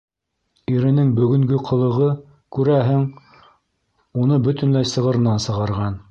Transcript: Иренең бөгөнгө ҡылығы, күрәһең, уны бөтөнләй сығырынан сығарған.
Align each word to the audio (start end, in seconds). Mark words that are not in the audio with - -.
Иренең 0.75 1.09
бөгөнгө 1.17 1.59
ҡылығы, 1.67 2.07
күрәһең, 2.57 3.03
уны 4.23 4.39
бөтөнләй 4.49 4.89
сығырынан 4.93 5.45
сығарған. 5.45 5.99